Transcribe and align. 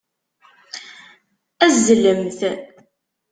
Azzelemt. 1.65 2.39